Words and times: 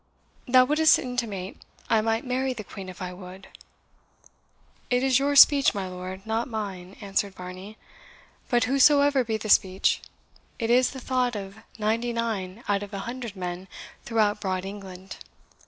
Thou 0.47 0.65
wouldst 0.65 0.97
intimate 0.97 1.57
I 1.87 2.01
might 2.01 2.25
marry 2.25 2.53
the 2.53 2.63
Queen 2.63 2.89
if 2.89 3.03
I 3.03 3.13
would?" 3.13 3.49
"It 4.89 5.03
is 5.03 5.19
your 5.19 5.35
speech, 5.35 5.75
my 5.75 5.87
lord, 5.87 6.25
not 6.25 6.47
mine," 6.47 6.95
answered 7.01 7.35
Varney; 7.35 7.77
"but 8.49 8.63
whosesoever 8.63 9.23
be 9.23 9.37
the 9.37 9.47
speech, 9.47 10.01
it 10.57 10.71
is 10.71 10.89
the 10.89 10.99
thought 10.99 11.35
of 11.35 11.57
ninety 11.77 12.13
nine 12.13 12.63
out 12.67 12.81
of 12.81 12.91
an 12.95 13.01
hundred 13.01 13.35
men 13.35 13.67
throughout 14.03 14.41
broad 14.41 14.65
England." 14.65 15.17